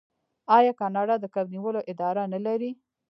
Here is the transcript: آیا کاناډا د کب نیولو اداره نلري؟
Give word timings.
آیا 0.57 0.73
کاناډا 0.79 1.15
د 1.19 1.25
کب 1.33 1.45
نیولو 1.53 1.81
اداره 1.91 2.23
نلري؟ 2.33 2.71